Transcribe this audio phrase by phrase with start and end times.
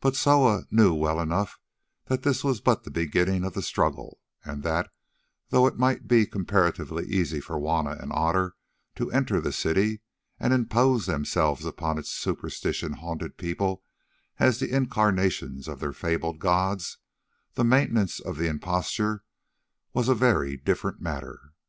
[0.00, 1.56] But Soa knew well enough
[2.06, 4.90] that this was but the beginning of the struggle, and that,
[5.50, 8.56] though it might be comparatively easy for Juanna and Otter
[8.96, 10.02] to enter the city,
[10.40, 13.84] and impose themselves upon its superstition haunted people
[14.40, 16.98] as the incarnations of their fabled gods,
[17.54, 19.22] the maintenance of the imposture
[19.94, 21.52] was a very different matter.